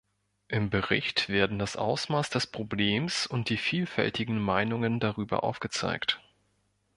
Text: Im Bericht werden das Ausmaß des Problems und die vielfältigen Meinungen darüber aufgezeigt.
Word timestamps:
Im 0.47 0.71
Bericht 0.71 1.29
werden 1.29 1.59
das 1.59 1.75
Ausmaß 1.75 2.31
des 2.31 2.47
Problems 2.47 3.27
und 3.27 3.49
die 3.49 3.57
vielfältigen 3.57 4.39
Meinungen 4.39 4.99
darüber 4.99 5.43
aufgezeigt. 5.43 6.19